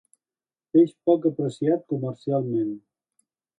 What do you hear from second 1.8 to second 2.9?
comercialment.